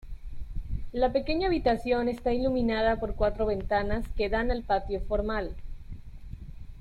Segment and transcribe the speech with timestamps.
[0.93, 5.55] La pequeña habitación está iluminada por cuatro ventanas que dan al patio formal.